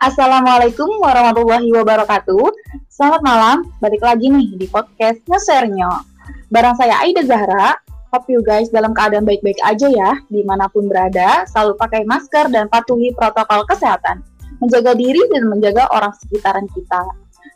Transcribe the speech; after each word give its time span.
Assalamualaikum 0.00 0.88
warahmatullahi 1.02 1.68
wabarakatuh. 1.74 2.79
Selamat 3.00 3.24
malam, 3.24 3.56
balik 3.80 4.04
lagi 4.04 4.28
nih 4.28 4.60
di 4.60 4.68
podcast 4.68 5.24
Ngesernya. 5.24 6.04
Barang 6.52 6.76
saya 6.76 7.00
Aida 7.00 7.24
Zahra, 7.24 7.72
hope 8.12 8.28
you 8.28 8.44
guys 8.44 8.68
dalam 8.68 8.92
keadaan 8.92 9.24
baik-baik 9.24 9.56
aja 9.64 9.88
ya, 9.88 10.20
di 10.28 10.44
mana 10.44 10.68
pun 10.68 10.84
berada, 10.84 11.48
selalu 11.48 11.80
pakai 11.80 12.04
masker 12.04 12.52
dan 12.52 12.68
patuhi 12.68 13.16
protokol 13.16 13.64
kesehatan. 13.72 14.20
Menjaga 14.60 14.92
diri 14.92 15.16
dan 15.32 15.48
menjaga 15.48 15.88
orang 15.96 16.12
sekitaran 16.12 16.68
kita. 16.76 17.00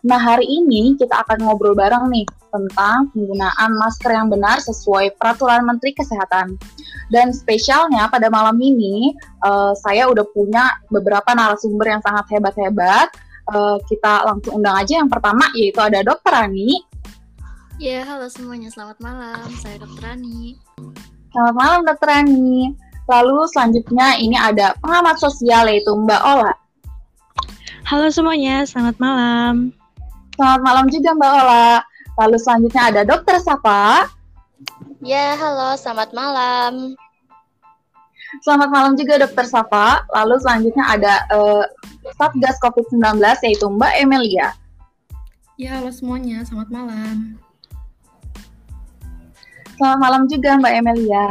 Nah, 0.09 0.17
hari 0.17 0.49
ini 0.49 0.97
kita 0.97 1.13
akan 1.13 1.45
ngobrol 1.45 1.77
bareng 1.77 2.09
nih 2.09 2.25
tentang 2.49 3.13
penggunaan 3.13 3.71
masker 3.77 4.17
yang 4.17 4.33
benar 4.33 4.65
sesuai 4.65 5.13
peraturan 5.21 5.69
Menteri 5.69 5.93
Kesehatan. 5.93 6.57
Dan 7.13 7.37
spesialnya 7.37 8.09
pada 8.09 8.33
malam 8.33 8.57
ini 8.65 9.13
uh, 9.45 9.77
saya 9.77 10.09
udah 10.09 10.25
punya 10.33 10.73
beberapa 10.89 11.37
narasumber 11.37 11.93
yang 11.93 12.01
sangat 12.01 12.33
hebat-hebat. 12.33 13.13
Uh, 13.45 13.77
kita 13.93 14.25
langsung 14.25 14.57
undang 14.57 14.73
aja 14.81 15.05
yang 15.05 15.11
pertama 15.13 15.45
yaitu 15.53 15.77
ada 15.77 16.01
Dokter 16.01 16.33
Rani. 16.33 16.81
Ya, 17.77 18.07
halo 18.07 18.31
semuanya. 18.31 18.71
Selamat 18.73 18.97
malam. 19.03 19.51
Saya 19.61 19.83
Dokter 19.83 20.15
Rani. 20.15 20.57
Selamat 21.35 21.55
malam 21.59 21.81
Dokter 21.85 22.09
Rani. 22.09 22.73
Lalu 23.05 23.37
selanjutnya 23.53 24.17
ini 24.17 24.39
ada 24.39 24.73
pengamat 24.81 25.21
sosial 25.21 25.69
yaitu 25.69 25.93
Mbak 25.93 26.23
Ola. 26.25 26.55
Halo 27.85 28.09
semuanya, 28.09 28.65
selamat 28.65 28.97
malam. 28.97 29.77
Selamat 30.41 30.61
malam 30.65 30.87
juga 30.89 31.13
Mbak 31.13 31.33
Ola. 31.45 31.85
Lalu 32.25 32.37
selanjutnya 32.41 32.83
ada 32.89 33.03
Dokter 33.05 33.37
Safa. 33.43 34.09
Ya, 35.05 35.37
halo, 35.37 35.77
selamat 35.77 36.17
malam. 36.17 36.97
Selamat 38.43 38.69
malam 38.73 38.93
juga 38.99 39.23
Dokter 39.23 39.47
Safa. 39.47 40.03
Lalu 40.11 40.35
selanjutnya 40.43 40.85
ada 40.91 41.15
uh, 41.31 41.65
Satgas 42.19 42.59
COVID-19 42.59 43.23
yaitu 43.47 43.67
Mbak 43.71 43.95
Emilia. 44.03 44.51
Ya, 45.55 45.79
halo 45.79 45.95
semuanya. 45.95 46.43
Selamat 46.43 46.75
malam. 46.75 47.39
Selamat 49.79 49.99
malam 50.03 50.23
juga 50.27 50.59
Mbak 50.59 50.75
Emilia. 50.83 51.29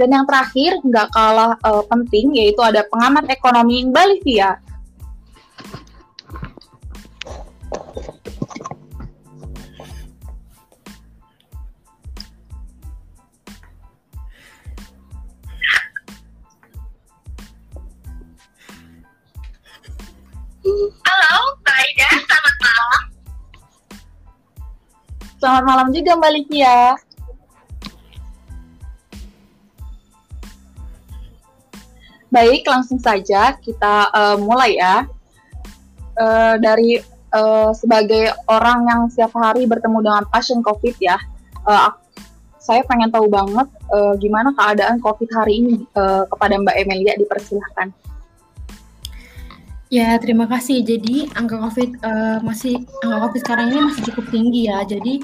Dan 0.00 0.16
yang 0.16 0.24
terakhir, 0.24 0.80
nggak 0.80 1.12
kalah 1.12 1.54
uh, 1.60 1.84
penting, 1.92 2.32
yaitu 2.32 2.58
ada 2.64 2.82
pengamat 2.88 3.28
ekonomi 3.28 3.84
Mbak 3.86 4.06
Livia. 4.16 4.56
Selamat 25.40 25.64
malam 25.64 25.88
juga 25.88 26.20
Mbak 26.20 26.32
Livia. 26.36 27.00
Baik, 32.28 32.68
langsung 32.68 33.00
saja 33.00 33.56
kita 33.56 34.12
uh, 34.12 34.36
mulai 34.36 34.76
ya. 34.76 35.08
Uh, 36.20 36.60
dari 36.60 37.00
uh, 37.32 37.72
sebagai 37.72 38.36
orang 38.52 38.84
yang 38.84 39.00
setiap 39.08 39.32
hari 39.40 39.64
bertemu 39.64 40.04
dengan 40.04 40.28
pasien 40.28 40.60
COVID 40.60 41.00
ya, 41.00 41.16
uh, 41.64 41.88
saya 42.60 42.84
pengen 42.84 43.08
tahu 43.08 43.24
banget 43.32 43.64
uh, 43.96 44.12
gimana 44.20 44.52
keadaan 44.52 45.00
COVID 45.00 45.32
hari 45.32 45.64
ini 45.64 45.74
uh, 45.96 46.28
kepada 46.28 46.60
Mbak 46.60 46.76
Emilia 46.84 47.16
dipersilahkan. 47.16 47.88
Ya, 49.90 50.14
terima 50.22 50.46
kasih. 50.46 50.86
Jadi 50.86 51.26
angka 51.34 51.58
COVID 51.66 51.90
uh, 52.06 52.38
masih 52.46 52.78
angka 53.02 53.16
COVID 53.26 53.40
sekarang 53.42 53.66
ini 53.74 53.80
masih 53.90 54.02
cukup 54.06 54.26
tinggi 54.30 54.70
ya. 54.70 54.86
Jadi 54.86 55.18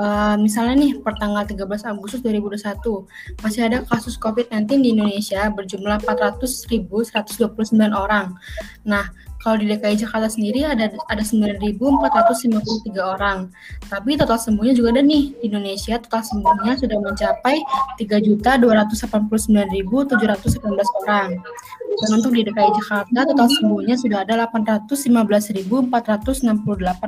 uh, 0.00 0.36
misalnya 0.40 0.74
nih 0.76 0.92
per 1.00 1.16
tanggal 1.18 1.44
13 1.44 1.84
Agustus 1.88 2.20
2021 2.22 3.42
masih 3.42 3.60
ada 3.66 3.82
kasus 3.88 4.16
COVID-19 4.20 4.82
di 4.84 4.90
Indonesia 4.96 5.50
berjumlah 5.50 6.00
400.129 6.04 7.92
orang. 7.92 8.36
Nah, 8.84 9.08
kalau 9.46 9.62
di 9.62 9.70
DKI 9.70 10.02
Jakarta 10.02 10.26
sendiri 10.26 10.66
ada 10.66 10.90
ada 11.06 11.22
9.453 11.22 12.98
orang. 12.98 13.46
Tapi 13.86 14.18
total 14.18 14.42
sembuhnya 14.42 14.74
juga 14.74 14.98
ada 14.98 15.06
nih 15.06 15.38
di 15.38 15.46
Indonesia 15.46 16.02
total 16.02 16.26
sembuhnya 16.26 16.74
sudah 16.82 16.98
mencapai 16.98 17.62
3.289.719 18.02 19.46
orang. 21.06 21.38
Dan 21.96 22.10
untuk 22.18 22.34
di 22.34 22.42
DKI 22.42 22.70
Jakarta 22.82 23.22
total 23.22 23.46
sembuhnya 23.46 23.94
sudah 23.94 24.26
ada 24.26 24.50
815.468 24.50 25.94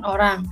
orang. 0.07 0.47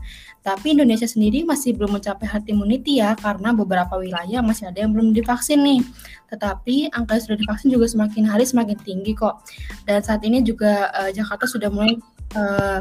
Tapi 0.46 0.78
Indonesia 0.78 1.10
sendiri 1.10 1.42
masih 1.42 1.74
belum 1.74 1.98
mencapai 1.98 2.22
herd 2.22 2.46
immunity 2.46 3.02
ya 3.02 3.18
karena 3.18 3.50
beberapa 3.50 3.98
wilayah 3.98 4.38
masih 4.46 4.70
ada 4.70 4.78
yang 4.78 4.94
belum 4.94 5.10
divaksin 5.10 5.58
nih. 5.58 5.82
Tetapi 6.30 6.94
angka 6.94 7.18
yang 7.18 7.24
sudah 7.26 7.38
divaksin 7.42 7.68
juga 7.74 7.90
semakin 7.90 8.30
hari 8.30 8.46
semakin 8.46 8.78
tinggi 8.78 9.18
kok. 9.18 9.42
Dan 9.82 10.06
saat 10.06 10.22
ini 10.22 10.46
juga 10.46 10.94
uh, 10.94 11.10
Jakarta 11.10 11.50
sudah 11.50 11.66
mulai 11.66 11.98
uh, 12.38 12.78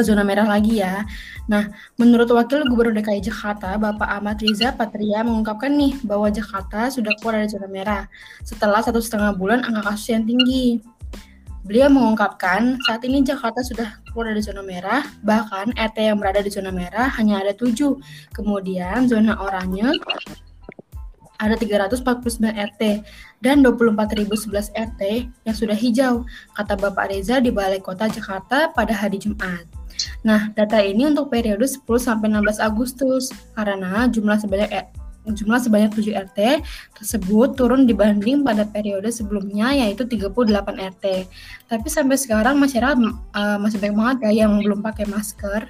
zona 0.00 0.24
merah 0.24 0.48
lagi 0.48 0.80
ya. 0.80 1.04
Nah, 1.44 1.68
menurut 2.00 2.24
Wakil 2.32 2.64
Gubernur 2.72 2.96
DKI 2.96 3.20
Jakarta, 3.20 3.76
Bapak 3.76 4.08
Ahmad 4.08 4.40
Riza 4.40 4.72
Patria 4.72 5.20
mengungkapkan 5.20 5.68
nih 5.68 6.00
bahwa 6.08 6.32
Jakarta 6.32 6.88
sudah 6.88 7.12
keluar 7.20 7.44
dari 7.44 7.52
zona 7.52 7.68
merah 7.68 8.08
setelah 8.40 8.80
satu 8.80 8.96
setengah 8.96 9.36
bulan 9.36 9.60
angka 9.60 9.92
kasus 9.92 10.16
yang 10.16 10.24
tinggi. 10.24 10.80
Beliau 11.64 11.88
mengungkapkan 11.88 12.76
saat 12.84 13.00
ini 13.08 13.24
Jakarta 13.24 13.64
sudah 13.64 13.88
keluar 14.12 14.36
dari 14.36 14.44
zona 14.44 14.60
merah, 14.60 15.00
bahkan 15.24 15.72
RT 15.72 15.96
yang 16.12 16.20
berada 16.20 16.44
di 16.44 16.52
zona 16.52 16.68
merah 16.68 17.08
hanya 17.16 17.40
ada 17.40 17.56
tujuh. 17.56 17.96
Kemudian 18.36 19.08
zona 19.08 19.32
oranye 19.40 19.96
ada 21.40 21.56
349 21.56 22.04
RT 22.52 22.82
dan 23.40 23.64
24.011 23.64 24.76
RT 24.76 25.02
yang 25.48 25.56
sudah 25.56 25.76
hijau, 25.76 26.28
kata 26.52 26.76
Bapak 26.76 27.08
Reza 27.08 27.40
di 27.40 27.48
Balai 27.48 27.80
Kota 27.80 28.12
Jakarta 28.12 28.68
pada 28.68 28.92
hari 28.92 29.16
Jumat. 29.16 29.64
Nah, 30.20 30.52
data 30.52 30.84
ini 30.84 31.08
untuk 31.08 31.32
periode 31.32 31.64
10 31.64 31.80
sampai 31.96 32.28
16 32.28 32.60
Agustus 32.60 33.32
karena 33.56 34.04
jumlah 34.12 34.36
sebanyak 34.36 34.70
jumlah 35.24 35.56
sebanyak 35.56 35.96
7 35.96 36.12
RT 36.28 36.38
tersebut 37.00 37.56
turun 37.56 37.88
dibanding 37.88 38.44
pada 38.44 38.68
periode 38.68 39.08
sebelumnya 39.08 39.72
yaitu 39.72 40.04
38 40.04 40.36
RT. 40.76 41.04
Tapi 41.68 41.86
sampai 41.88 42.16
sekarang 42.20 42.60
masyarakat 42.60 43.00
uh, 43.32 43.56
masih 43.56 43.80
banyak 43.80 43.96
banget 43.96 44.16
ya 44.28 44.44
yang 44.44 44.60
belum 44.60 44.84
pakai 44.84 45.08
masker. 45.08 45.64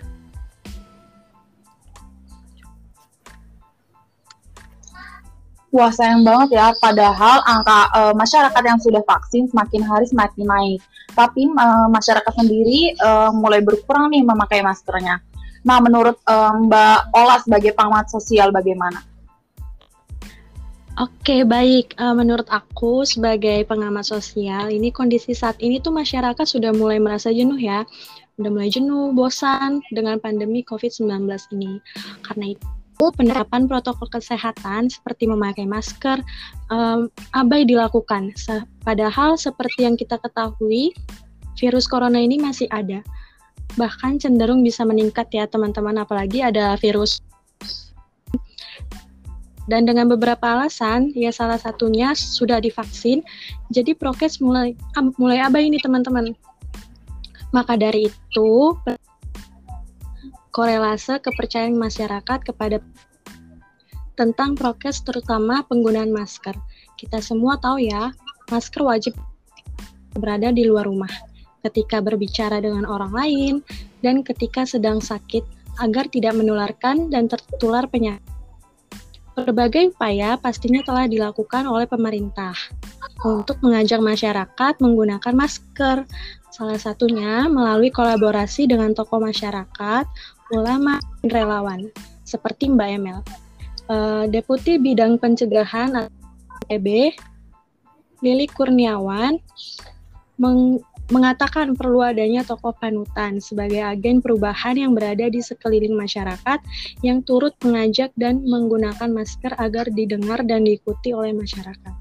Wah 5.75 5.91
sayang 5.91 6.23
banget 6.23 6.55
ya, 6.55 6.71
padahal 6.79 7.43
angka 7.51 7.91
uh, 7.99 8.15
masyarakat 8.15 8.63
yang 8.63 8.79
sudah 8.79 9.03
vaksin 9.11 9.51
semakin 9.51 9.83
hari 9.83 10.07
semakin 10.07 10.47
naik. 10.47 10.81
Tapi 11.19 11.51
uh, 11.51 11.91
masyarakat 11.91 12.31
sendiri 12.31 12.95
uh, 13.03 13.35
mulai 13.35 13.59
berkurang 13.59 14.15
nih 14.15 14.23
memakai 14.23 14.63
maskernya. 14.63 15.19
Nah, 15.67 15.83
menurut 15.83 16.21
uh, 16.31 16.55
Mbak 16.63 16.99
Ola 17.17 17.37
sebagai 17.43 17.75
pengamat 17.75 18.07
sosial 18.07 18.55
bagaimana? 18.55 19.14
Oke, 20.95 21.43
baik. 21.43 21.99
Uh, 21.99 22.15
menurut 22.15 22.47
aku 22.55 23.03
sebagai 23.03 23.67
pengamat 23.67 24.07
sosial, 24.07 24.71
ini 24.71 24.95
kondisi 24.95 25.35
saat 25.35 25.59
ini 25.59 25.83
tuh 25.83 25.91
masyarakat 25.91 26.47
sudah 26.47 26.71
mulai 26.71 27.03
merasa 27.03 27.35
jenuh 27.35 27.59
ya. 27.59 27.83
Udah 28.39 28.51
mulai 28.55 28.71
jenuh, 28.71 29.11
bosan 29.11 29.83
dengan 29.91 30.23
pandemi 30.23 30.63
COVID-19 30.63 31.27
ini. 31.59 31.83
Karena 32.23 32.55
itu 32.55 33.07
penerapan 33.19 33.67
protokol 33.67 34.07
kesehatan 34.07 34.87
seperti 34.87 35.27
memakai 35.27 35.67
masker 35.67 36.23
um, 36.71 37.11
abai 37.35 37.67
dilakukan. 37.67 38.31
Se 38.39 38.63
padahal 38.87 39.35
seperti 39.35 39.91
yang 39.91 39.99
kita 39.99 40.15
ketahui, 40.23 40.95
virus 41.59 41.91
corona 41.91 42.23
ini 42.23 42.39
masih 42.39 42.71
ada. 42.71 43.03
Bahkan 43.75 44.23
cenderung 44.23 44.63
bisa 44.63 44.87
meningkat 44.87 45.27
ya 45.35 45.51
teman-teman, 45.51 45.99
apalagi 45.99 46.39
ada 46.39 46.79
virus 46.79 47.19
dan 49.65 49.89
dengan 49.89 50.13
beberapa 50.13 50.45
alasan, 50.45 51.09
ya 51.17 51.33
salah 51.33 51.57
satunya 51.57 52.13
sudah 52.13 52.61
divaksin, 52.61 53.25
jadi 53.73 53.97
prokes 53.97 54.41
mulai 54.45 54.77
mulai 55.17 55.41
abai 55.41 55.73
ini 55.73 55.81
teman-teman. 55.81 56.37
Maka 57.55 57.79
dari 57.79 58.13
itu, 58.13 58.51
korelase 60.53 61.17
kepercayaan 61.23 61.79
masyarakat 61.79 62.45
kepada 62.45 62.83
tentang 64.21 64.55
prokes 64.55 65.01
terutama 65.01 65.65
penggunaan 65.65 66.13
masker. 66.13 66.55
Kita 67.01 67.25
semua 67.25 67.57
tahu 67.57 67.83
ya, 67.89 68.13
masker 68.53 68.85
wajib 68.85 69.15
berada 70.15 70.55
di 70.55 70.69
luar 70.69 70.87
rumah 70.87 71.11
ketika 71.65 72.05
berbicara 72.05 72.61
dengan 72.61 72.85
orang 72.85 73.13
lain 73.17 73.55
dan 74.05 74.21
ketika 74.21 74.69
sedang 74.69 75.01
sakit 75.01 75.43
agar 75.81 76.07
tidak 76.13 76.37
menularkan 76.37 77.09
dan 77.09 77.27
tertular 77.27 77.89
penyakit. 77.89 78.34
Berbagai 79.35 79.91
upaya 79.91 80.39
pastinya 80.39 80.79
telah 80.87 81.11
dilakukan 81.11 81.67
oleh 81.67 81.91
pemerintah 81.91 82.55
untuk 83.27 83.59
mengajak 83.67 83.99
masyarakat 83.99 84.75
menggunakan 84.79 85.35
masker. 85.35 86.07
Salah 86.55 86.79
satunya 86.79 87.51
melalui 87.51 87.91
kolaborasi 87.91 88.71
dengan 88.71 88.95
tokoh 88.95 89.19
masyarakat, 89.19 90.07
ulama, 90.55 91.03
dan 91.27 91.29
relawan, 91.35 91.81
seperti 92.23 92.71
Mbak 92.71 92.89
Emel. 92.95 93.19
Uh, 93.91 94.31
Deputi 94.31 94.79
Bidang 94.79 95.19
Pencegahan 95.19 96.07
EB, 96.71 97.11
Lili 98.23 98.47
Kurniawan, 98.47 99.35
meng 100.39 100.79
mengatakan 101.13 101.77
perlu 101.77 102.01
adanya 102.01 102.41
tokoh 102.47 102.73
panutan 102.73 103.37
sebagai 103.37 103.85
agen 103.85 104.25
perubahan 104.25 104.81
yang 104.81 104.97
berada 104.97 105.29
di 105.29 105.45
sekeliling 105.45 105.93
masyarakat 105.93 106.59
yang 107.05 107.21
turut 107.21 107.53
mengajak 107.61 108.09
dan 108.17 108.41
menggunakan 108.45 109.13
masker 109.13 109.53
agar 109.61 109.91
didengar 109.93 110.41
dan 110.49 110.65
diikuti 110.65 111.13
oleh 111.13 111.37
masyarakat. 111.37 111.93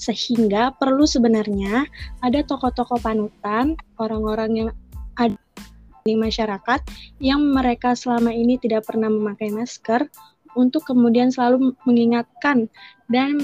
Sehingga 0.00 0.72
perlu 0.76 1.04
sebenarnya 1.04 1.84
ada 2.24 2.40
tokoh-tokoh 2.44 3.00
panutan, 3.00 3.76
orang-orang 4.00 4.50
yang 4.56 4.70
ada 5.16 5.36
di 6.06 6.14
masyarakat 6.14 6.80
yang 7.18 7.42
mereka 7.42 7.98
selama 7.98 8.30
ini 8.30 8.56
tidak 8.62 8.86
pernah 8.86 9.10
memakai 9.10 9.50
masker 9.50 10.06
untuk 10.56 10.86
kemudian 10.86 11.28
selalu 11.28 11.74
mengingatkan 11.84 12.70
dan 13.10 13.36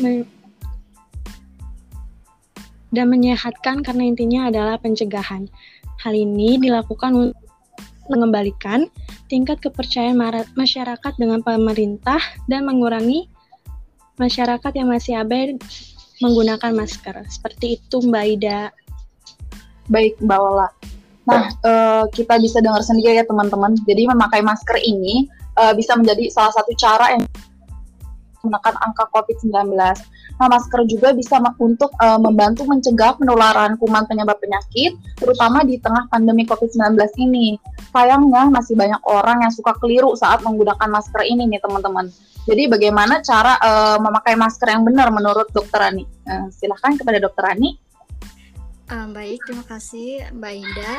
dan 2.93 3.09
menyehatkan 3.09 3.81
karena 3.81 4.05
intinya 4.07 4.53
adalah 4.53 4.77
pencegahan. 4.79 5.49
Hal 6.05 6.13
ini 6.13 6.61
dilakukan 6.61 7.13
untuk 7.17 7.43
mengembalikan 8.13 8.87
tingkat 9.33 9.65
kepercayaan 9.65 10.19
masyarakat 10.53 11.13
dengan 11.17 11.41
pemerintah 11.41 12.21
dan 12.47 12.69
mengurangi 12.69 13.33
masyarakat 14.21 14.73
yang 14.77 14.93
masih 14.93 15.17
abai 15.17 15.57
menggunakan 16.21 16.71
masker. 16.77 17.17
Seperti 17.27 17.81
itu 17.81 17.97
Mbak 18.05 18.25
Ida. 18.39 18.71
Baik 19.91 20.21
Mbak 20.21 20.39
Lola. 20.39 20.69
Nah, 21.23 21.55
uh, 21.63 22.05
kita 22.11 22.39
bisa 22.43 22.59
dengar 22.59 22.83
sendiri 22.83 23.19
ya 23.19 23.25
teman-teman. 23.27 23.79
Jadi 23.87 24.07
memakai 24.11 24.43
masker 24.43 24.79
ini 24.83 25.31
uh, 25.59 25.73
bisa 25.75 25.95
menjadi 25.95 26.31
salah 26.31 26.55
satu 26.55 26.75
cara 26.75 27.19
yang 27.19 27.23
menekan 28.43 28.75
angka 28.83 29.07
COVID-19. 29.15 29.75
Nah, 30.43 30.59
masker 30.59 30.83
juga 30.91 31.15
bisa 31.15 31.39
untuk 31.63 31.95
uh, 32.03 32.19
membantu 32.19 32.67
mencegah 32.67 33.15
penularan 33.15 33.79
kuman 33.79 34.03
penyebab 34.11 34.43
penyakit, 34.43 34.99
terutama 35.15 35.63
di 35.63 35.79
tengah 35.79 36.11
pandemi 36.11 36.43
COVID-19 36.51 36.99
ini. 37.23 37.55
Sayangnya 37.95 38.51
masih 38.51 38.75
banyak 38.75 38.99
orang 39.07 39.47
yang 39.47 39.55
suka 39.55 39.71
keliru 39.79 40.19
saat 40.19 40.43
menggunakan 40.43 40.91
masker 40.91 41.23
ini 41.31 41.47
nih 41.47 41.63
teman-teman. 41.63 42.11
Jadi 42.43 42.67
bagaimana 42.67 43.23
cara 43.23 43.55
uh, 43.63 44.03
memakai 44.03 44.35
masker 44.35 44.67
yang 44.67 44.83
benar 44.83 45.15
menurut 45.15 45.47
Dokter 45.55 45.79
Rani? 45.79 46.03
Uh, 46.27 46.51
silahkan 46.51 46.99
kepada 46.99 47.23
Dokter 47.23 47.47
Rani. 47.47 47.79
Um, 48.91 49.15
baik, 49.15 49.47
terima 49.47 49.63
kasih 49.63 50.27
Mbak 50.35 50.55
Ida. 50.59 50.93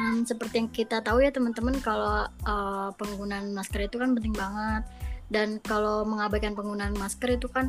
Um, 0.00 0.24
seperti 0.24 0.64
yang 0.64 0.72
kita 0.72 1.04
tahu 1.04 1.20
ya 1.20 1.28
teman-teman, 1.28 1.76
kalau 1.84 2.24
uh, 2.24 2.88
penggunaan 2.96 3.52
masker 3.52 3.84
itu 3.84 4.00
kan 4.00 4.16
penting 4.16 4.32
banget 4.32 4.88
dan 5.28 5.60
kalau 5.60 6.04
mengabaikan 6.08 6.56
penggunaan 6.56 6.96
masker 6.96 7.36
itu 7.36 7.52
kan 7.52 7.68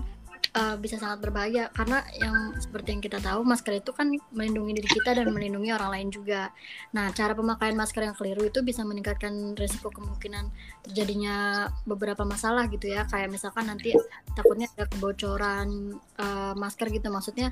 uh, 0.52 0.76
bisa 0.78 1.00
sangat 1.00 1.24
berbahaya 1.24 1.72
karena 1.72 2.04
yang 2.20 2.54
seperti 2.60 2.98
yang 2.98 3.02
kita 3.04 3.20
tahu 3.24 3.42
masker 3.48 3.80
itu 3.80 3.92
kan 3.96 4.12
melindungi 4.36 4.82
diri 4.82 4.90
kita 4.90 5.16
dan 5.16 5.32
melindungi 5.32 5.72
orang 5.72 5.90
lain 5.96 6.10
juga. 6.12 6.52
Nah, 6.92 7.10
cara 7.16 7.32
pemakaian 7.34 7.74
masker 7.74 8.04
yang 8.04 8.16
keliru 8.18 8.48
itu 8.48 8.60
bisa 8.62 8.84
meningkatkan 8.84 9.56
risiko 9.56 9.90
kemungkinan 9.90 10.52
terjadinya 10.86 11.68
beberapa 11.88 12.28
masalah 12.28 12.68
gitu 12.68 12.92
ya, 12.92 13.08
kayak 13.08 13.32
misalkan 13.32 13.72
nanti 13.72 13.96
takutnya 14.36 14.68
ada 14.76 14.86
kebocoran 14.92 15.98
uh, 16.20 16.54
masker 16.54 16.92
gitu, 16.92 17.08
maksudnya 17.10 17.48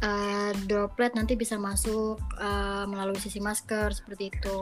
uh, 0.00 0.52
droplet 0.70 1.12
nanti 1.18 1.34
bisa 1.34 1.58
masuk 1.58 2.22
uh, 2.38 2.84
melalui 2.86 3.18
sisi 3.18 3.42
masker 3.42 3.92
seperti 3.92 4.30
itu. 4.30 4.56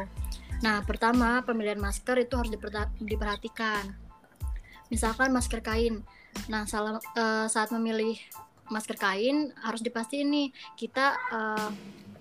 Nah, 0.62 0.80
pertama 0.86 1.42
pemilihan 1.42 1.78
masker 1.78 2.22
itu 2.22 2.38
harus 2.38 2.50
diperhatikan. 3.02 3.82
Misalkan 4.92 5.34
masker 5.34 5.64
kain 5.64 6.04
nah 6.50 6.66
salah 6.66 6.98
uh, 7.16 7.46
saat 7.46 7.70
memilih 7.70 8.18
masker 8.72 8.96
kain 8.96 9.52
harus 9.60 9.84
dipastiin 9.84 10.32
nih 10.32 10.48
kita 10.80 11.14
uh, 11.30 11.70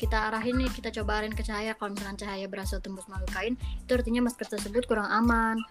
kita 0.02 0.34
arahin 0.34 0.58
nih 0.58 0.70
kita 0.74 0.90
cobain 0.90 1.30
ke 1.30 1.46
cahaya. 1.46 1.78
Kalau 1.78 1.94
misalkan 1.94 2.18
cahaya 2.18 2.50
berasal 2.50 2.82
tembus 2.82 3.06
melalui 3.06 3.30
kain 3.30 3.54
itu 3.54 3.92
artinya 3.94 4.26
masker 4.26 4.50
tersebut 4.50 4.90
kurang 4.90 5.06
aman 5.06 5.62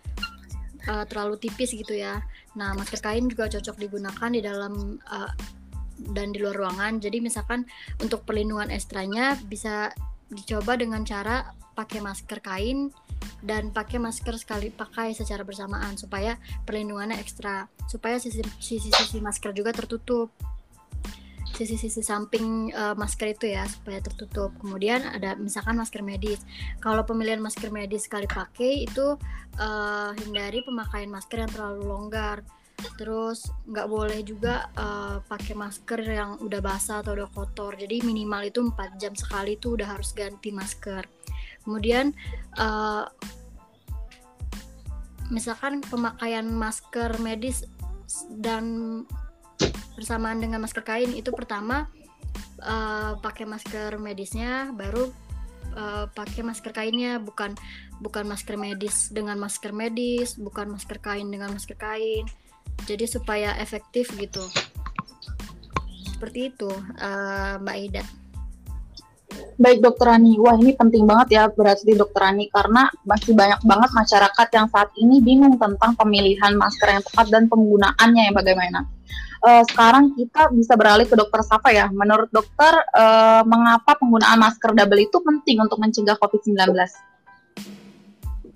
uh, 0.86 1.02
terlalu 1.10 1.34
tipis 1.42 1.74
gitu 1.74 1.98
ya. 1.98 2.22
Nah 2.54 2.70
masker 2.78 3.02
kain 3.02 3.26
juga 3.26 3.50
cocok 3.50 3.74
digunakan 3.74 4.30
di 4.30 4.38
dalam 4.38 5.02
uh, 5.10 5.34
dan 6.14 6.30
di 6.30 6.38
luar 6.38 6.54
ruangan. 6.54 7.02
Jadi 7.02 7.18
misalkan 7.18 7.66
untuk 7.98 8.22
perlindungan 8.22 8.70
ekstranya 8.70 9.34
bisa 9.50 9.90
dicoba 10.30 10.78
dengan 10.78 11.02
cara 11.02 11.50
pakai 11.74 12.02
masker 12.02 12.38
kain 12.42 12.90
dan 13.40 13.72
pakai 13.72 13.96
masker 13.96 14.36
sekali 14.36 14.68
pakai 14.68 15.16
secara 15.16 15.44
bersamaan 15.44 15.96
supaya 15.96 16.36
perlindungannya 16.68 17.16
ekstra 17.16 17.68
supaya 17.88 18.20
sisi-sisi 18.20 19.18
masker 19.20 19.56
juga 19.56 19.72
tertutup. 19.72 20.32
Sisi-sisi 21.50 22.00
samping 22.00 22.72
uh, 22.72 22.96
masker 22.96 23.36
itu 23.36 23.52
ya 23.52 23.68
supaya 23.68 24.00
tertutup. 24.00 24.48
Kemudian 24.64 25.04
ada 25.04 25.36
misalkan 25.36 25.76
masker 25.76 26.00
medis. 26.00 26.40
Kalau 26.80 27.04
pemilihan 27.04 27.42
masker 27.42 27.68
medis 27.68 28.08
sekali 28.08 28.24
pakai 28.24 28.88
itu 28.88 29.20
uh, 29.60 30.10
hindari 30.24 30.64
pemakaian 30.64 31.12
masker 31.12 31.44
yang 31.44 31.52
terlalu 31.52 31.84
longgar 31.84 32.40
terus 32.96 33.48
nggak 33.68 33.88
boleh 33.88 34.20
juga 34.24 34.68
uh, 34.76 35.20
pakai 35.24 35.54
masker 35.56 36.00
yang 36.04 36.30
udah 36.40 36.60
basah 36.60 37.00
atau 37.00 37.16
udah 37.16 37.28
kotor. 37.32 37.76
Jadi 37.76 38.04
minimal 38.04 38.48
itu 38.48 38.60
4 38.60 39.00
jam 39.00 39.12
sekali 39.16 39.56
itu 39.56 39.76
udah 39.76 39.96
harus 39.96 40.12
ganti 40.12 40.50
masker. 40.52 41.04
Kemudian 41.64 42.12
uh, 42.56 43.04
misalkan 45.30 45.80
pemakaian 45.84 46.46
masker 46.48 47.20
medis 47.22 47.64
dan 48.40 49.04
bersamaan 49.94 50.40
dengan 50.40 50.64
masker 50.64 50.82
kain 50.82 51.12
itu 51.14 51.30
pertama 51.30 51.86
uh, 52.64 53.14
pakai 53.20 53.46
masker 53.46 54.00
medisnya 54.00 54.74
baru 54.74 55.08
uh, 55.76 56.08
pakai 56.10 56.42
masker 56.42 56.72
kainnya. 56.72 57.20
Bukan 57.20 57.54
bukan 58.00 58.24
masker 58.24 58.56
medis 58.56 59.12
dengan 59.12 59.36
masker 59.36 59.76
medis 59.76 60.40
bukan 60.40 60.72
masker 60.72 60.98
kain 60.98 61.28
dengan 61.28 61.52
masker 61.52 61.76
kain 61.76 62.24
jadi 62.86 63.04
supaya 63.08 63.56
efektif 63.58 64.12
gitu 64.16 64.44
seperti 66.16 66.52
itu 66.52 66.68
uh, 67.00 67.56
Mbak 67.64 67.78
Ida 67.88 68.04
Baik 69.60 69.84
dokter 69.84 70.08
Rani, 70.10 70.40
wah 70.40 70.56
ini 70.56 70.72
penting 70.72 71.04
banget 71.04 71.36
ya 71.36 71.44
berarti 71.52 71.92
dokter 71.92 72.24
Rani 72.24 72.48
karena 72.48 72.88
masih 73.04 73.36
banyak 73.36 73.60
banget 73.62 73.90
masyarakat 73.92 74.48
yang 74.56 74.66
saat 74.72 74.90
ini 74.96 75.20
bingung 75.20 75.54
tentang 75.60 75.94
pemilihan 75.94 76.56
masker 76.56 76.88
yang 76.88 77.04
tepat 77.04 77.28
dan 77.28 77.44
penggunaannya 77.46 78.22
yang 78.32 78.34
bagaimana. 78.34 78.88
Uh, 79.40 79.64
sekarang 79.68 80.12
kita 80.16 80.52
bisa 80.52 80.76
beralih 80.76 81.08
ke 81.08 81.16
dokter 81.16 81.40
Safa 81.44 81.72
ya. 81.72 81.88
Menurut 81.92 82.28
dokter, 82.32 82.72
uh, 82.92 83.44
mengapa 83.44 83.96
penggunaan 84.00 84.36
masker 84.40 84.72
double 84.76 85.00
itu 85.00 85.16
penting 85.20 85.60
untuk 85.60 85.76
mencegah 85.80 86.16
COVID-19? 86.20 86.76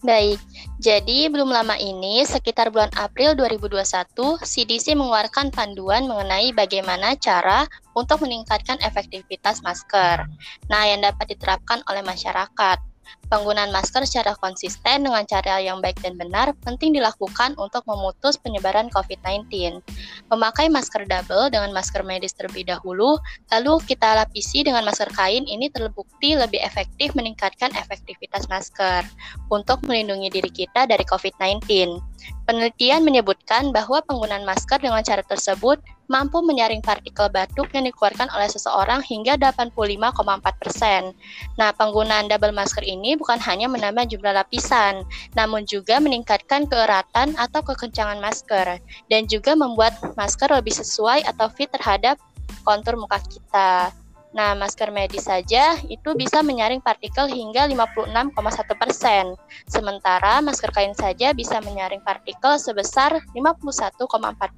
Baik, 0.04 0.36
jadi 0.84 1.32
belum 1.32 1.48
lama 1.48 1.80
ini, 1.80 2.20
sekitar 2.28 2.68
bulan 2.68 2.92
April 2.92 3.32
2021, 3.40 4.36
CDC 4.44 4.92
mengeluarkan 4.92 5.48
panduan 5.48 6.04
mengenai 6.04 6.52
bagaimana 6.52 7.16
cara 7.16 7.64
untuk 7.96 8.20
meningkatkan 8.20 8.76
efektivitas 8.84 9.64
masker. 9.64 10.28
Nah, 10.68 10.82
yang 10.84 11.00
dapat 11.00 11.32
diterapkan 11.32 11.80
oleh 11.88 12.04
masyarakat. 12.04 12.93
Penggunaan 13.28 13.72
masker 13.72 14.04
secara 14.04 14.36
konsisten 14.38 15.04
dengan 15.04 15.24
cara 15.24 15.60
yang 15.60 15.80
baik 15.80 16.00
dan 16.04 16.14
benar 16.20 16.52
penting 16.62 16.92
dilakukan 16.94 17.56
untuk 17.56 17.82
memutus 17.88 18.36
penyebaran 18.40 18.92
COVID-19. 18.92 19.80
Memakai 20.28 20.68
masker 20.68 21.08
double 21.08 21.50
dengan 21.52 21.72
masker 21.72 22.04
medis 22.04 22.36
terlebih 22.36 22.68
dahulu, 22.68 23.16
lalu 23.52 23.74
kita 23.84 24.16
lapisi 24.16 24.64
dengan 24.64 24.84
masker 24.84 25.10
kain 25.12 25.44
ini 25.48 25.68
terbukti 25.72 26.36
lebih 26.36 26.60
efektif 26.62 27.12
meningkatkan 27.16 27.72
efektivitas 27.76 28.46
masker 28.48 29.04
untuk 29.48 29.82
melindungi 29.84 30.28
diri 30.30 30.50
kita 30.52 30.86
dari 30.88 31.04
COVID-19. 31.04 32.13
Penelitian 32.44 33.04
menyebutkan 33.04 33.72
bahwa 33.72 34.04
penggunaan 34.04 34.44
masker 34.44 34.76
dengan 34.76 35.00
cara 35.00 35.24
tersebut 35.24 35.80
mampu 36.12 36.44
menyaring 36.44 36.84
partikel 36.84 37.32
batuk 37.32 37.72
yang 37.72 37.88
dikeluarkan 37.88 38.28
oleh 38.36 38.48
seseorang 38.52 39.00
hingga 39.00 39.40
85,4 39.40 40.60
persen. 40.60 41.16
Nah, 41.56 41.72
penggunaan 41.72 42.28
double 42.28 42.52
masker 42.52 42.84
ini 42.84 43.16
bukan 43.16 43.40
hanya 43.40 43.64
menambah 43.72 44.12
jumlah 44.12 44.36
lapisan, 44.36 45.08
namun 45.32 45.64
juga 45.64 45.96
meningkatkan 46.04 46.68
keeratan 46.68 47.32
atau 47.40 47.64
kekencangan 47.64 48.20
masker, 48.20 48.76
dan 49.08 49.22
juga 49.24 49.56
membuat 49.56 49.96
masker 50.14 50.52
lebih 50.52 50.76
sesuai 50.76 51.24
atau 51.24 51.48
fit 51.48 51.72
terhadap 51.72 52.20
kontur 52.68 53.00
muka 53.00 53.20
kita. 53.24 53.92
Nah, 54.34 54.58
masker 54.58 54.90
medis 54.90 55.30
saja 55.30 55.78
itu 55.86 56.10
bisa 56.18 56.42
menyaring 56.42 56.82
partikel 56.82 57.30
hingga 57.30 57.70
56,1 57.70 58.74
persen. 58.74 59.38
Sementara 59.70 60.42
masker 60.42 60.74
kain 60.74 60.90
saja 60.90 61.30
bisa 61.30 61.62
menyaring 61.62 62.02
partikel 62.02 62.58
sebesar 62.58 63.22
51,4 63.30 64.02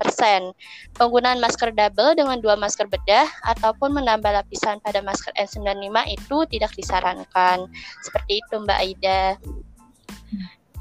persen. 0.00 0.56
Penggunaan 0.96 1.44
masker 1.44 1.76
double 1.76 2.16
dengan 2.16 2.40
dua 2.40 2.56
masker 2.56 2.88
bedah 2.88 3.28
ataupun 3.52 4.00
menambah 4.00 4.32
lapisan 4.32 4.80
pada 4.80 5.04
masker 5.04 5.36
N95 5.36 5.96
itu 6.08 6.36
tidak 6.56 6.72
disarankan. 6.72 7.68
Seperti 8.00 8.40
itu 8.40 8.54
Mbak 8.56 8.78
Aida. 8.80 9.36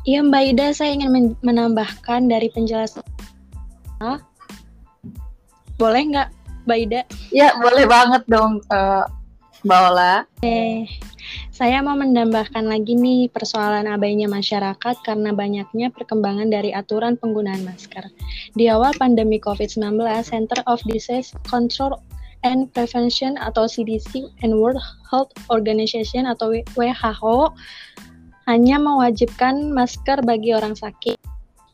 Iya 0.08 0.24
Mbak 0.24 0.44
Ida, 0.56 0.68
saya 0.72 0.96
ingin 0.96 1.36
menambahkan 1.44 2.32
dari 2.32 2.48
penjelasan. 2.48 3.04
Boleh 5.76 6.04
nggak 6.08 6.30
Mbak 6.66 6.78
Ida? 6.90 7.02
Ya, 7.30 7.54
boleh 7.62 7.86
banget 7.86 8.26
dong, 8.26 8.62
uh, 8.74 9.06
Mbak 9.66 9.80
Ola. 9.90 10.26
Oke, 10.42 10.90
saya 11.50 11.82
mau 11.82 11.98
menambahkan 11.98 12.66
lagi 12.68 12.94
nih 12.94 13.30
persoalan 13.34 13.90
abainya 13.90 14.30
masyarakat 14.30 14.96
karena 15.02 15.34
banyaknya 15.34 15.90
perkembangan 15.90 16.50
dari 16.50 16.70
aturan 16.74 17.18
penggunaan 17.18 17.66
masker. 17.66 18.06
Di 18.54 18.70
awal 18.70 18.94
pandemi 18.98 19.42
COVID-19, 19.42 20.02
Center 20.22 20.60
of 20.70 20.82
Disease 20.86 21.34
Control 21.50 21.98
and 22.46 22.70
Prevention 22.74 23.42
atau 23.42 23.66
CDC 23.66 24.30
and 24.46 24.54
World 24.62 24.78
Health 25.10 25.34
Organization 25.50 26.30
atau 26.30 26.54
WHO 26.78 27.54
hanya 28.46 28.78
mewajibkan 28.78 29.74
masker 29.74 30.22
bagi 30.22 30.54
orang 30.54 30.78
sakit. 30.78 31.18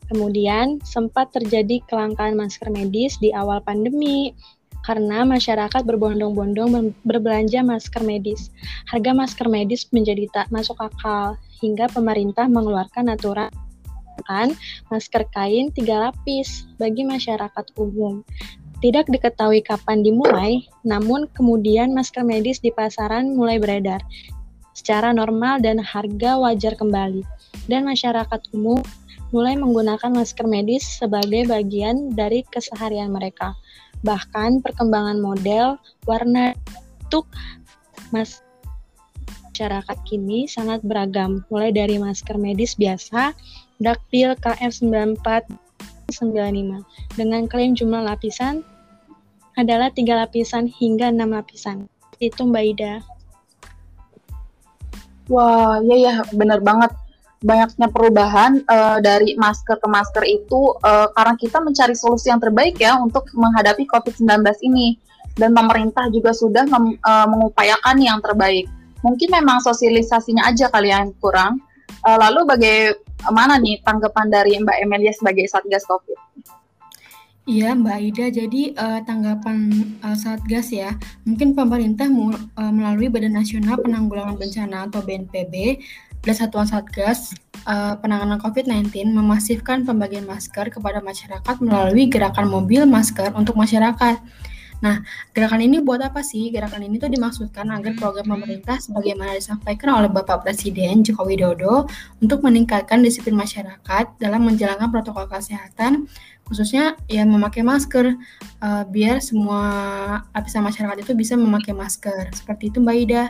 Kemudian 0.08 0.80
sempat 0.84 1.32
terjadi 1.36 1.84
kelangkaan 1.88 2.36
masker 2.36 2.68
medis 2.72 3.16
di 3.20 3.32
awal 3.32 3.64
pandemi 3.64 4.36
karena 4.82 5.24
masyarakat 5.26 5.82
berbondong-bondong 5.86 6.94
berbelanja 7.06 7.62
masker 7.62 8.02
medis. 8.02 8.50
Harga 8.90 9.14
masker 9.14 9.48
medis 9.48 9.86
menjadi 9.94 10.26
tak 10.34 10.48
masuk 10.50 10.78
akal 10.82 11.38
hingga 11.62 11.86
pemerintah 11.94 12.50
mengeluarkan 12.50 13.14
aturan 13.14 13.54
kan 14.26 14.54
masker 14.94 15.26
kain 15.34 15.74
tiga 15.74 16.10
lapis 16.10 16.70
bagi 16.78 17.02
masyarakat 17.06 17.66
umum. 17.78 18.22
Tidak 18.82 19.06
diketahui 19.14 19.62
kapan 19.62 20.02
dimulai, 20.02 20.66
namun 20.82 21.30
kemudian 21.38 21.94
masker 21.94 22.26
medis 22.26 22.58
di 22.58 22.74
pasaran 22.74 23.38
mulai 23.38 23.62
beredar 23.62 24.02
secara 24.74 25.14
normal 25.14 25.62
dan 25.62 25.78
harga 25.78 26.42
wajar 26.42 26.74
kembali. 26.74 27.22
Dan 27.70 27.86
masyarakat 27.86 28.42
umum 28.58 28.82
mulai 29.30 29.54
menggunakan 29.54 30.12
masker 30.12 30.50
medis 30.50 30.84
sebagai 30.98 31.46
bagian 31.46 32.18
dari 32.18 32.42
keseharian 32.50 33.14
mereka. 33.14 33.54
Bahkan 34.02 34.66
perkembangan 34.66 35.22
model, 35.22 35.78
warna, 36.10 36.58
untuk 37.12 37.28
masyarakat 38.16 40.00
kini 40.08 40.48
sangat 40.48 40.80
beragam, 40.88 41.44
mulai 41.52 41.76
dari 41.76 42.00
masker 42.00 42.40
medis 42.40 42.80
biasa, 42.80 43.36
daktil 43.84 44.40
KF9495, 44.40 46.88
dengan 47.20 47.52
klaim 47.52 47.76
jumlah 47.76 48.08
lapisan 48.08 48.64
adalah 49.60 49.92
tiga 49.92 50.24
lapisan 50.24 50.72
hingga 50.72 51.12
enam 51.12 51.36
lapisan. 51.36 51.92
Itu 52.24 52.48
Mbak 52.48 52.66
Ida. 52.78 53.04
Wah, 55.28 55.84
iya 55.84 55.96
ya, 56.00 56.24
benar 56.32 56.64
banget 56.64 56.96
banyaknya 57.42 57.90
perubahan 57.90 58.62
uh, 58.70 59.02
dari 59.02 59.34
masker 59.34 59.82
ke 59.82 59.88
masker 59.90 60.24
itu 60.30 60.78
uh, 60.86 61.10
karena 61.18 61.34
kita 61.42 61.58
mencari 61.58 61.98
solusi 61.98 62.30
yang 62.30 62.38
terbaik 62.38 62.78
ya 62.78 63.02
untuk 63.02 63.26
menghadapi 63.34 63.90
COVID-19 63.90 64.46
ini 64.62 65.02
dan 65.36 65.58
pemerintah 65.58 66.06
juga 66.14 66.38
sudah 66.38 66.70
mem, 66.70 67.02
uh, 67.02 67.28
mengupayakan 67.28 67.98
yang 67.98 68.22
terbaik. 68.22 68.70
Mungkin 69.02 69.34
memang 69.34 69.58
sosialisasinya 69.66 70.46
aja 70.46 70.70
kalian 70.70 71.18
kurang. 71.18 71.58
Uh, 72.06 72.18
lalu 72.22 72.46
bagaimana 72.46 73.58
nih 73.58 73.82
tanggapan 73.82 74.30
dari 74.30 74.62
Mbak 74.62 74.78
Emilia 74.86 75.14
sebagai 75.14 75.50
Satgas 75.50 75.86
COVID? 75.90 76.18
Iya 77.50 77.74
Mbak 77.74 78.00
Ida, 78.14 78.26
jadi 78.30 78.62
uh, 78.78 79.00
tanggapan 79.02 79.74
uh, 80.06 80.14
Satgas 80.14 80.70
ya, 80.70 80.94
mungkin 81.26 81.58
pemerintah 81.58 82.06
uh, 82.06 82.70
melalui 82.70 83.10
Badan 83.10 83.34
Nasional 83.34 83.82
Penanggulangan 83.82 84.38
Bencana 84.38 84.86
atau 84.86 85.02
BNPB 85.02 85.82
dan 86.22 86.34
Satuan 86.38 86.70
Satgas 86.70 87.34
uh, 87.66 87.98
Penanganan 87.98 88.38
COVID-19 88.42 89.14
memasifkan 89.14 89.86
pembagian 89.86 90.26
masker 90.26 90.70
kepada 90.70 91.02
masyarakat 91.02 91.56
melalui 91.62 92.10
gerakan 92.10 92.50
mobil 92.50 92.86
masker 92.86 93.34
untuk 93.34 93.58
masyarakat. 93.58 94.22
Nah, 94.82 94.98
gerakan 95.38 95.62
ini 95.62 95.78
buat 95.78 96.02
apa 96.02 96.26
sih? 96.26 96.50
Gerakan 96.50 96.82
ini 96.82 96.98
tuh 96.98 97.06
dimaksudkan 97.14 97.70
agar 97.70 97.94
program 97.94 98.34
pemerintah 98.34 98.82
sebagaimana 98.82 99.38
disampaikan 99.38 99.94
oleh 99.94 100.10
Bapak 100.10 100.42
Presiden 100.42 101.06
Joko 101.06 101.22
Widodo 101.30 101.86
untuk 102.18 102.42
meningkatkan 102.42 103.06
disiplin 103.06 103.38
masyarakat 103.38 104.18
dalam 104.18 104.42
menjalankan 104.42 104.90
protokol 104.90 105.30
kesehatan, 105.30 106.10
khususnya 106.50 106.98
ya 107.06 107.22
memakai 107.30 107.62
masker, 107.62 108.18
uh, 108.66 108.84
biar 108.90 109.22
semua 109.22 109.62
lapisan 110.34 110.66
masyarakat 110.66 111.06
itu 111.06 111.14
bisa 111.14 111.38
memakai 111.38 111.78
masker. 111.78 112.34
Seperti 112.34 112.74
itu 112.74 112.82
Mbak 112.82 112.98
Ida. 113.06 113.24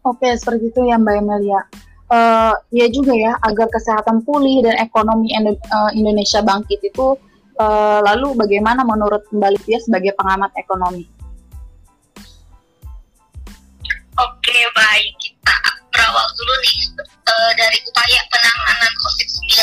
Oke, 0.00 0.32
seperti 0.32 0.72
itu 0.72 0.80
ya 0.88 0.96
Mbak 0.96 1.16
Emilia. 1.20 1.60
Uh, 2.10 2.56
ya 2.74 2.90
juga 2.90 3.14
ya, 3.14 3.36
agar 3.44 3.70
kesehatan 3.70 4.26
pulih 4.26 4.66
dan 4.66 4.82
ekonomi 4.82 5.30
eh, 5.30 5.54
Indonesia 5.94 6.42
bangkit 6.42 6.82
itu, 6.82 7.14
uh, 7.60 7.98
lalu 8.02 8.34
bagaimana 8.34 8.82
menurut 8.82 9.22
Mbak 9.30 9.50
Livia 9.60 9.78
sebagai 9.78 10.16
pengamat 10.18 10.50
ekonomi? 10.58 11.06
Oke, 14.18 14.58
baik. 14.74 15.12
Kita 15.22 15.54
berawal 15.92 16.26
dulu 16.34 16.54
nih 16.64 16.76
uh, 17.06 17.52
dari 17.54 17.78
upaya 17.84 18.20
penanganan 18.32 18.92
COVID-19. 19.04 19.54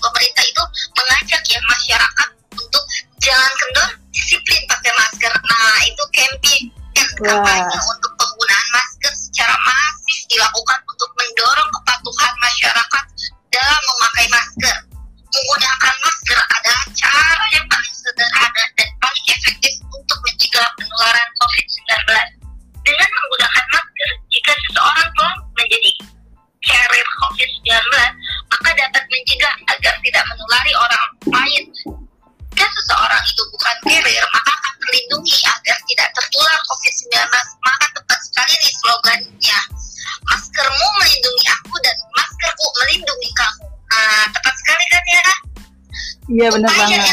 Pemerintah 0.00 0.44
itu 0.48 0.62
mengajak 0.96 1.42
ya 1.46 1.60
masyarakat 1.68 2.28
untuk 2.56 2.84
jangan 3.20 3.52
kendor, 3.60 3.90
disiplin 4.10 4.62
pakai 4.66 4.92
masker. 4.96 5.32
Nah, 5.32 5.78
itu 5.86 6.04
campaign 6.10 6.62
kampanye 7.22 7.78
untuk 7.78 8.11
masker 9.02 9.18
secara 9.18 9.54
masif 9.66 10.18
dilakukan 10.30 10.78
untuk 10.86 11.10
mendorong 11.18 11.70
kepatuhan 11.74 12.34
masyarakat 12.38 13.04
dalam 13.50 13.82
memakai 13.82 14.26
masker. 14.30 14.76
Menggunakan 15.26 15.94
masker 16.06 16.38
adalah 16.38 16.84
cara 16.94 17.44
yang 17.50 17.66
paling 17.66 17.94
sederhana 17.98 18.64
dan 18.78 18.90
Iya 46.42 46.50
benar 46.58 46.72
banget. 46.74 47.06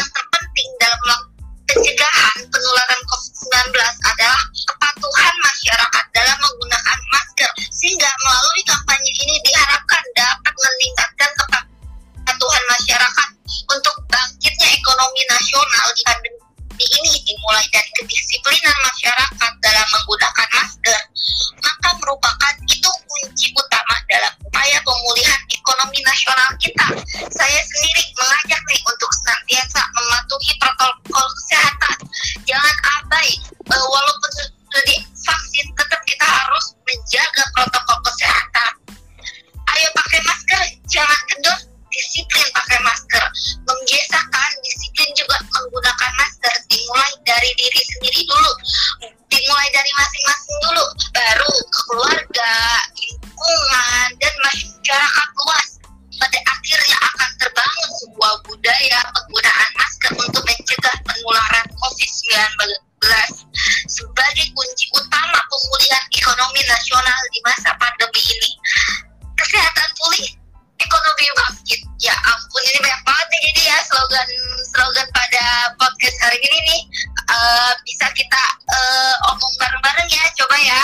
Eh, 77.50 77.72
bisa 77.82 78.06
kita 78.14 78.42
eh, 78.70 79.14
omong 79.28 79.54
bareng-bareng 79.58 80.08
ya, 80.08 80.24
coba 80.38 80.56
ya. 80.62 80.82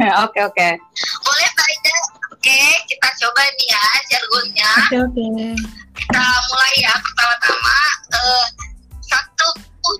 Oke 0.24 0.40
oke. 0.40 0.68
Boleh 1.20 1.48
Mbak 1.52 1.68
Ida? 1.68 1.96
Oke, 2.32 2.56
kita 2.88 3.08
coba 3.20 3.42
nih 3.52 3.68
ya 3.68 3.82
jargonnya. 4.08 4.70
Oke 4.80 4.96
oke. 4.96 5.26
Kita 5.92 6.24
mulai 6.48 6.74
ya 6.80 6.92
pertama-tama. 6.96 7.78
Eh, 8.16 8.46
satu, 9.04 9.48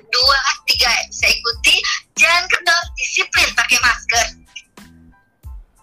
dua, 0.08 0.40
tiga. 0.64 0.88
Saya 1.12 1.36
ikuti. 1.36 1.76
Jangan 2.16 2.48
kendor, 2.48 2.80
disiplin 2.96 3.48
pakai 3.52 3.78
masker. 3.84 4.26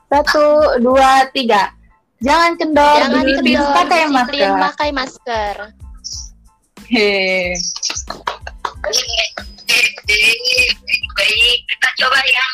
Satu, 0.09 0.45
dua, 0.81 1.11
tiga. 1.29 1.69
Jangan 2.17 2.57
kendor, 2.57 2.97
Jangan 2.97 3.21
disiplin 3.21 3.53
kendor, 3.53 3.75
pakai 3.77 4.01
disiplin 4.01 4.49
masker. 4.49 4.65
pakai 4.65 4.89
masker. 4.89 5.55
Baik, 9.77 11.59
kita 11.69 11.89
coba 12.01 12.17
yang 12.25 12.53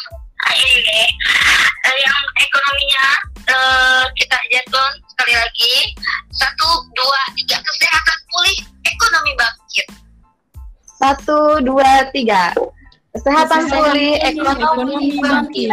ini. 0.60 1.04
Eh, 1.88 1.96
Yang 2.04 2.20
ekonominya 2.44 3.06
eh, 3.48 4.04
kita 4.20 4.38
jargon 4.52 4.92
sekali 5.08 5.34
lagi. 5.40 5.76
Satu, 6.36 6.68
dua, 6.92 7.22
tiga. 7.40 7.58
Kesehatan 7.64 8.20
pulih, 8.28 8.60
ekonomi 8.84 9.32
bangkit. 9.40 9.88
Satu, 11.00 11.40
dua, 11.64 11.92
tiga. 12.12 12.52
Kesehatan 13.16 13.72
pulih, 13.72 14.20
ekonomi 14.20 15.16
bangkit. 15.24 15.72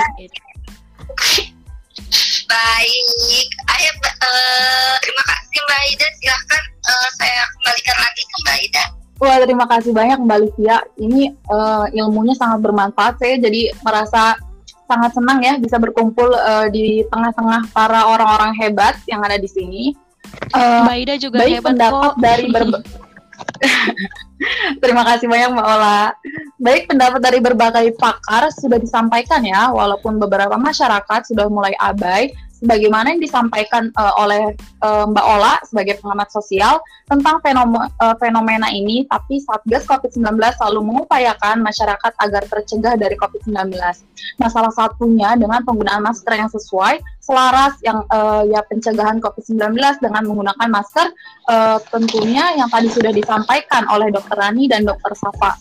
Baik, 2.51 3.47
ayo 3.75 3.91
eh, 4.07 4.95
terima 5.03 5.23
kasih 5.27 5.59
Mbak 5.67 5.83
Ida. 5.95 6.07
Silahkan 6.19 6.63
eh, 6.67 7.09
saya 7.19 7.43
kembalikan 7.59 7.97
lagi 7.99 8.23
ke 8.23 8.37
Mbak 8.47 8.59
Ida. 8.71 8.85
Wah, 9.21 9.37
terima 9.45 9.69
kasih 9.69 9.93
banyak 9.93 10.25
Mbak 10.25 10.39
Livia. 10.41 10.81
Ini 10.97 11.29
eh, 11.29 11.87
ilmunya 12.01 12.33
sangat 12.33 12.65
bermanfaat. 12.65 13.21
Saya 13.21 13.37
jadi 13.37 13.69
merasa 13.85 14.33
sangat 14.89 15.13
senang 15.15 15.39
ya 15.45 15.61
bisa 15.61 15.77
berkumpul 15.77 16.33
eh, 16.33 16.73
di 16.73 17.05
tengah-tengah 17.13 17.69
para 17.77 18.09
orang-orang 18.09 18.57
hebat 18.57 18.97
yang 19.05 19.21
ada 19.21 19.37
di 19.37 19.45
sini. 19.45 19.93
Eh, 20.57 20.81
Mbak 20.89 20.97
Ida 21.05 21.15
juga 21.21 21.45
baik 21.45 21.61
hebat 21.61 21.69
pendapat 21.69 22.13
kok. 22.17 22.19
dari 22.19 22.49
Terima 24.81 25.05
kasih 25.05 25.29
banyak 25.29 25.53
Mbak 25.53 25.69
Ola. 25.69 26.17
Baik 26.57 26.89
pendapat 26.89 27.21
dari 27.21 27.45
berbagai 27.45 27.93
pakar 28.01 28.49
sudah 28.57 28.81
disampaikan 28.81 29.45
ya, 29.45 29.69
walaupun 29.69 30.17
beberapa 30.17 30.57
masyarakat 30.57 31.29
sudah 31.29 31.45
mulai 31.53 31.77
abai, 31.77 32.33
sebagaimana 32.61 33.17
yang 33.17 33.23
disampaikan 33.25 33.91
eh, 33.91 34.15
oleh 34.21 34.55
eh, 34.57 35.05
Mbak 35.09 35.27
Ola 35.27 35.59
sebagai 35.67 35.99
pengamat 36.05 36.29
sosial 36.31 36.79
tentang 37.11 37.43
fenomena, 37.43 37.91
fenomena 38.23 38.71
ini, 38.71 39.03
tapi 39.11 39.43
Satgas 39.43 39.83
COVID-19 39.89 40.39
selalu 40.61 40.81
mengupayakan 40.85 41.59
masyarakat 41.59 42.13
agar 42.23 42.43
tercegah 42.47 42.95
dari 42.95 43.19
COVID-19. 43.19 43.75
Nah, 44.39 44.49
salah 44.49 44.71
satunya 44.71 45.35
dengan 45.35 45.65
penggunaan 45.67 46.05
masker 46.07 46.39
yang 46.39 46.47
sesuai, 46.53 47.03
selaras 47.19 47.79
yang 47.87 48.03
eh, 48.11 48.43
ya 48.51 48.61
pencegahan 48.67 49.23
COVID-19 49.23 49.75
dengan 50.03 50.23
menggunakan 50.27 50.69
masker 50.69 51.07
eh, 51.51 51.79
tentunya 51.89 52.59
yang 52.59 52.67
tadi 52.67 52.91
sudah 52.91 53.13
disampaikan 53.15 53.87
oleh 53.87 54.11
Dr. 54.11 54.37
Rani 54.37 54.67
dan 54.67 54.83
Dr. 54.83 55.15
Safa. 55.15 55.59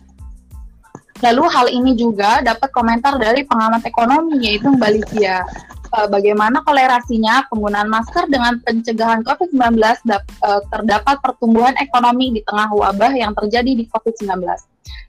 Lalu 1.19 1.43
hal 1.52 1.67
ini 1.67 2.00
juga 2.00 2.39
dapat 2.39 2.71
komentar 2.71 3.19
dari 3.19 3.43
pengamat 3.43 3.84
ekonomi 3.84 4.39
yaitu 4.39 4.71
Mbak 4.71 4.91
Livia. 4.95 5.43
Eh, 5.89 6.06
bagaimana 6.06 6.62
kolerasinya 6.62 7.49
penggunaan 7.49 7.89
masker 7.89 8.30
dengan 8.30 8.62
pencegahan 8.62 9.25
COVID-19 9.25 9.97
dap- 10.06 10.30
eh, 10.30 10.62
terdapat 10.69 11.17
pertumbuhan 11.17 11.73
ekonomi 11.82 12.30
di 12.30 12.41
tengah 12.45 12.69
wabah 12.69 13.10
yang 13.17 13.34
terjadi 13.34 13.73
di 13.73 13.89
COVID-19. 13.89 14.45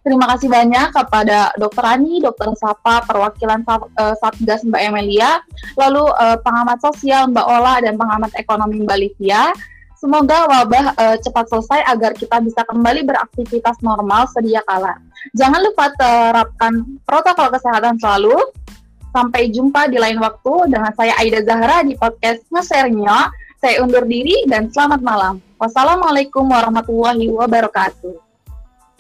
Terima 0.01 0.25
kasih 0.33 0.49
banyak 0.49 0.97
kepada 0.97 1.53
Dr. 1.61 1.85
Rani, 1.85 2.25
Dr. 2.25 2.57
Sapa, 2.57 3.05
perwakilan 3.05 3.61
eh, 4.01 4.14
Satgas 4.25 4.64
Mbak 4.64 4.83
Emilia, 4.88 5.45
lalu 5.77 6.09
pengamat 6.40 6.81
sosial 6.81 7.29
Mbak 7.29 7.47
Ola 7.47 7.75
dan 7.85 8.01
pengamat 8.01 8.33
ekonomi 8.40 8.81
Mbak 8.81 8.99
Livia. 9.05 9.53
Semoga 10.01 10.49
wabah 10.49 10.97
eh, 10.97 11.16
cepat 11.21 11.45
selesai 11.53 11.85
agar 11.93 12.16
kita 12.16 12.40
bisa 12.40 12.64
kembali 12.64 13.05
beraktivitas 13.05 13.85
normal 13.85 14.25
sedia 14.33 14.64
kala. 14.64 14.97
Jangan 15.37 15.61
lupa 15.61 15.93
terapkan 15.93 16.73
protokol 17.05 17.53
kesehatan 17.53 18.01
selalu. 18.01 18.33
Sampai 19.11 19.51
jumpa 19.51 19.90
di 19.90 19.99
lain 19.99 20.23
waktu 20.23 20.70
dengan 20.70 20.94
saya 20.94 21.18
Aida 21.18 21.42
Zahra 21.42 21.83
di 21.83 21.99
podcast 21.99 22.46
Ngesernya. 22.55 23.31
Saya 23.61 23.83
undur 23.85 24.07
diri 24.07 24.46
dan 24.49 24.70
selamat 24.73 25.03
malam. 25.05 25.35
Wassalamualaikum 25.61 26.49
warahmatullahi 26.49 27.29
wabarakatuh. 27.29 28.16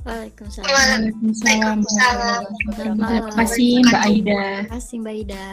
Waalaikumsalam. 0.04 0.68
Waalaikumsalam. 0.68 1.78
Waalaikumsalam. 1.80 2.42
Terima 2.76 3.08
kasih 3.38 3.70
Mbak 3.86 4.02
Aida. 4.04 4.42
Terima 4.42 4.72
kasih 4.74 4.96
Mbak 5.00 5.14
Ida. 5.16 5.46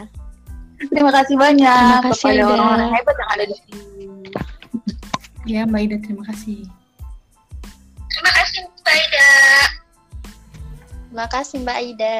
Terima 0.78 1.10
kasih 1.10 1.34
banyak 1.34 1.74
Terima 1.74 2.04
kasih, 2.04 2.20
kepada 2.20 2.34
Aida. 2.36 2.52
orang-orang 2.52 2.90
hebat 2.94 3.16
yang 3.16 3.30
ada 3.32 3.44
di 3.48 3.56
sini. 3.62 4.04
Ya 5.48 5.60
Mbak 5.64 5.80
Aida 5.80 5.96
terima 6.04 6.24
kasih. 6.28 6.58
Terima 8.08 8.30
kasih 8.36 8.60
Mbak 8.66 8.96
Ida. 8.98 9.30
Terima 11.08 11.26
kasih 11.32 11.56
Mbak 11.64 11.78
Ida. 11.94 12.18